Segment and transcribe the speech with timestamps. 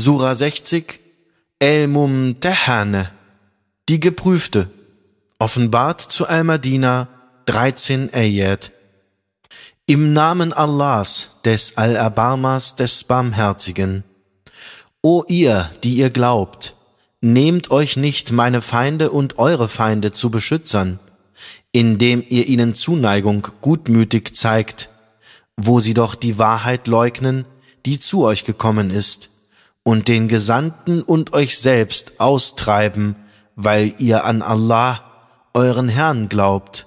[0.00, 1.00] Sura 60
[1.58, 3.10] El Mumtahane,
[3.88, 4.70] die Geprüfte,
[5.40, 7.08] offenbart zu Al-Madina
[7.46, 8.70] 13 Ayat.
[9.86, 14.04] Im Namen Allahs, des Allerbarmers, des Barmherzigen.
[15.02, 16.76] O ihr, die ihr glaubt,
[17.20, 21.00] nehmt euch nicht meine Feinde und eure Feinde zu Beschützern,
[21.72, 24.90] indem ihr ihnen Zuneigung gutmütig zeigt,
[25.56, 27.46] wo sie doch die Wahrheit leugnen,
[27.84, 29.30] die zu euch gekommen ist
[29.88, 33.16] und den Gesandten und euch selbst austreiben,
[33.56, 35.00] weil ihr an Allah,
[35.54, 36.86] euren Herrn, glaubt.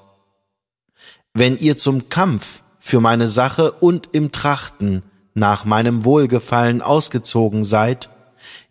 [1.34, 5.02] Wenn ihr zum Kampf für meine Sache und im Trachten
[5.34, 8.12] nach meinem Wohlgefallen ausgezogen seid,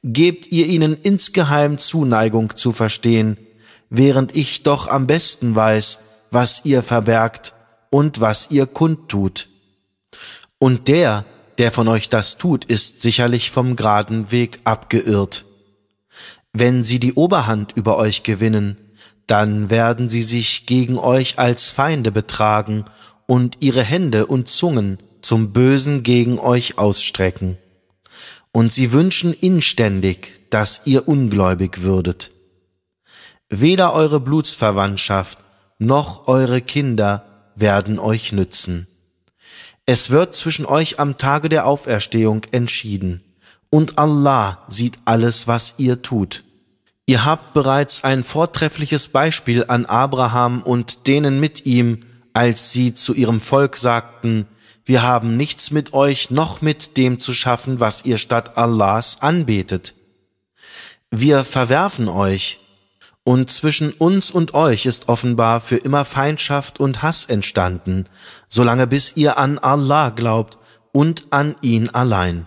[0.04, 3.36] gebt ihr ihnen insgeheim Zuneigung zu verstehen,
[3.88, 5.98] während ich doch am besten weiß,
[6.30, 7.52] was ihr verbergt
[7.90, 9.48] und was ihr kundtut.
[10.60, 11.24] Und der,
[11.60, 15.44] der von euch das tut, ist sicherlich vom geraden Weg abgeirrt.
[16.54, 18.78] Wenn sie die Oberhand über euch gewinnen,
[19.26, 22.86] dann werden sie sich gegen euch als Feinde betragen
[23.26, 27.58] und ihre Hände und Zungen zum Bösen gegen euch ausstrecken.
[28.52, 32.30] Und sie wünschen inständig, dass ihr ungläubig würdet.
[33.50, 35.38] Weder eure Blutsverwandtschaft
[35.78, 38.86] noch eure Kinder werden euch nützen.
[39.92, 43.24] Es wird zwischen euch am Tage der Auferstehung entschieden,
[43.70, 46.44] und Allah sieht alles, was ihr tut.
[47.06, 51.98] Ihr habt bereits ein vortreffliches Beispiel an Abraham und denen mit ihm,
[52.34, 54.46] als sie zu ihrem Volk sagten,
[54.84, 59.96] wir haben nichts mit euch noch mit dem zu schaffen, was ihr statt Allahs anbetet.
[61.10, 62.60] Wir verwerfen euch,
[63.24, 68.06] und zwischen uns und euch ist offenbar für immer Feindschaft und Hass entstanden,
[68.48, 70.58] solange bis ihr an Allah glaubt
[70.92, 72.46] und an ihn allein.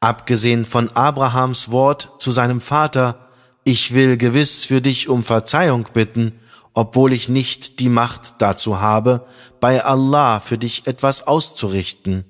[0.00, 3.28] Abgesehen von Abrahams Wort zu seinem Vater,
[3.64, 6.40] ich will gewiss für dich um Verzeihung bitten,
[6.74, 9.26] obwohl ich nicht die Macht dazu habe,
[9.60, 12.24] bei Allah für dich etwas auszurichten.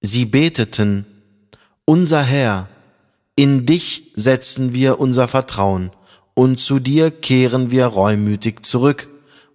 [0.00, 1.06] Sie beteten,
[1.84, 2.68] unser Herr,
[3.36, 5.90] in dich setzen wir unser Vertrauen
[6.34, 9.08] und zu dir kehren wir reumütig zurück,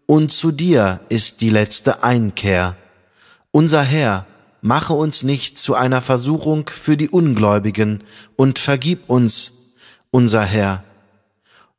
[0.05, 2.77] und zu dir ist die letzte Einkehr.
[3.51, 4.25] Unser Herr,
[4.61, 8.03] mache uns nicht zu einer Versuchung für die Ungläubigen
[8.35, 9.53] und vergib uns,
[10.11, 10.83] unser Herr.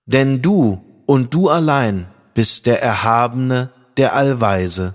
[0.07, 4.95] Denn du und du allein bist der Erhabene, der Allweise.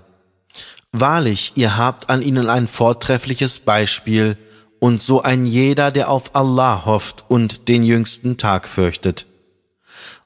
[0.92, 4.38] Wahrlich, ihr habt an ihnen ein vortreffliches Beispiel,
[4.80, 9.24] und so ein jeder, der auf Allah hofft und den jüngsten Tag fürchtet.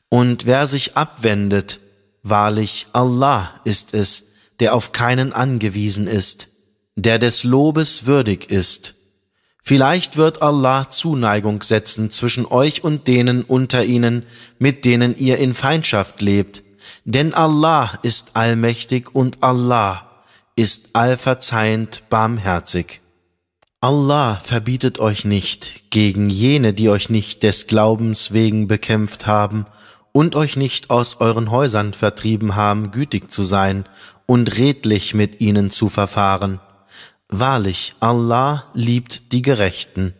[0.09, 1.81] Und wer sich abwendet,
[2.23, 4.25] wahrlich Allah ist es,
[4.61, 6.49] der auf keinen angewiesen ist,
[6.97, 8.95] der des Lobes würdig ist.
[9.63, 14.25] Vielleicht wird Allah Zuneigung setzen zwischen euch und denen unter ihnen,
[14.59, 16.63] mit denen ihr in Feindschaft lebt,
[17.05, 20.25] denn Allah ist allmächtig und Allah
[20.57, 23.03] ist allverzeihend barmherzig.
[23.81, 29.67] Allah verbietet euch nicht, gegen jene, die euch nicht des Glaubens wegen bekämpft haben
[30.19, 33.85] und euch nicht aus euren Häusern vertrieben haben, gütig zu sein
[34.27, 36.59] und redlich mit ihnen zu verfahren.
[37.29, 40.15] Wahrlich, Allah liebt die Gerechten.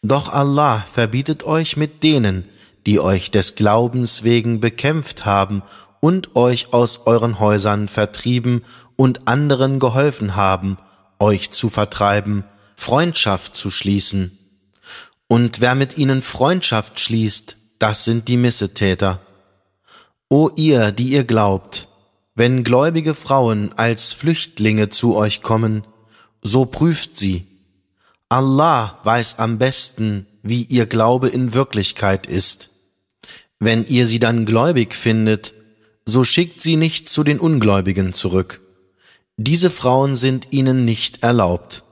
[0.00, 2.48] Doch Allah verbietet euch mit denen,
[2.86, 5.62] die euch des Glaubens wegen bekämpft haben
[6.00, 8.64] und euch aus euren Häusern vertrieben
[8.96, 10.78] und anderen geholfen haben,
[11.18, 12.44] euch zu vertreiben,
[12.76, 14.38] Freundschaft zu schließen.
[15.28, 19.20] Und wer mit ihnen Freundschaft schließt, das sind die Missetäter.
[20.28, 21.88] O ihr, die ihr glaubt,
[22.36, 25.84] wenn gläubige Frauen als Flüchtlinge zu euch kommen,
[26.42, 27.44] so prüft sie.
[28.28, 32.70] Allah weiß am besten, wie ihr Glaube in Wirklichkeit ist.
[33.58, 35.52] Wenn ihr sie dann gläubig findet,
[36.06, 38.60] so schickt sie nicht zu den Ungläubigen zurück.
[39.36, 41.82] Diese Frauen sind ihnen nicht erlaubt.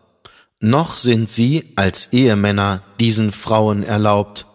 [0.60, 4.46] Noch sind sie als Ehemänner diesen Frauen erlaubt,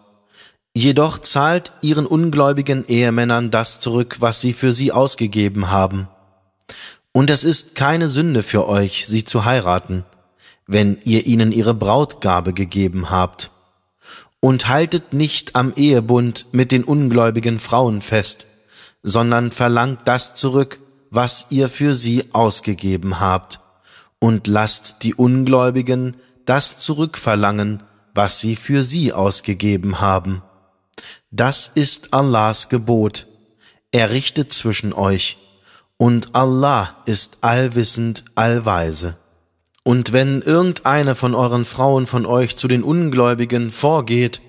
[0.78, 6.10] Jedoch zahlt ihren ungläubigen Ehemännern das zurück, was sie für sie ausgegeben haben.
[7.14, 10.04] Und es ist keine Sünde für euch, sie zu heiraten,
[10.68, 13.52] wenn ihr ihnen ihre Brautgabe gegeben habt.
[14.42, 18.46] Und haltet nicht am Ehebund mit den ungläubigen Frauen fest,
[19.02, 23.62] sondern verlangt das zurück, was ihr für sie ausgegeben habt,
[24.20, 27.82] und lasst die Ungläubigen das zurückverlangen,
[28.14, 30.42] was sie für sie ausgegeben haben.
[31.32, 33.28] Das ist Allahs Gebot.
[33.92, 35.38] Er richtet zwischen euch.
[35.98, 39.18] Und Allah ist allwissend, allweise.
[39.84, 44.42] Und wenn irgendeine von euren Frauen von euch zu den Ungläubigen vorgeht,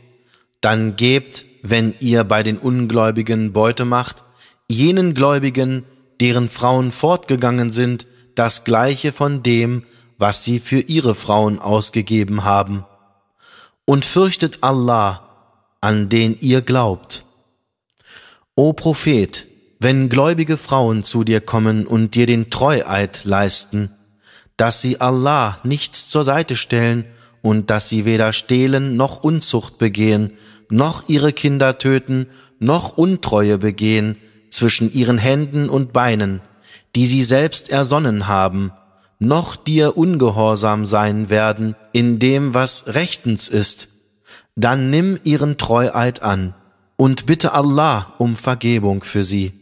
[0.61, 4.25] dann gebt, wenn ihr bei den Ungläubigen Beute macht,
[4.69, 5.85] jenen Gläubigen,
[6.21, 9.85] deren Frauen fortgegangen sind, das gleiche von dem,
[10.19, 12.85] was sie für ihre Frauen ausgegeben haben.
[13.85, 15.26] Und fürchtet Allah,
[15.87, 17.25] an den ihr glaubt.
[18.57, 19.47] O Prophet,
[19.79, 23.95] wenn gläubige Frauen zu dir kommen und dir den Treueid leisten,
[24.57, 27.05] dass sie Allah nichts zur Seite stellen
[27.41, 30.33] und dass sie weder stehlen noch Unzucht begehen,
[30.71, 32.27] noch ihre Kinder töten,
[32.59, 34.17] noch Untreue begehen
[34.51, 36.41] zwischen ihren Händen und Beinen,
[36.97, 38.73] die sie selbst ersonnen haben,
[39.21, 43.96] noch dir ungehorsam sein werden in dem, was rechtens ist,
[44.57, 46.55] dann nimm ihren Treueid an
[46.97, 49.53] und bitte Allah um Vergebung für sie.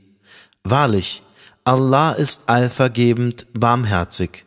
[0.62, 1.23] Wahrlich,
[1.64, 4.44] Allah ist allvergebend barmherzig.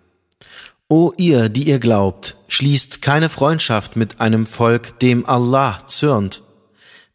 [0.89, 6.43] O ihr, die ihr glaubt, schließt keine Freundschaft mit einem Volk, dem Allah zürnt,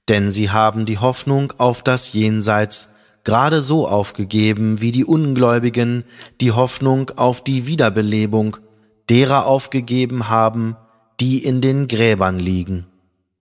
[0.08, 2.88] denn sie haben die Hoffnung auf das Jenseits
[3.24, 6.04] gerade so aufgegeben wie die Ungläubigen
[6.40, 8.58] die Hoffnung auf die Wiederbelebung
[9.08, 10.76] derer aufgegeben haben,
[11.20, 12.91] die in den Gräbern liegen.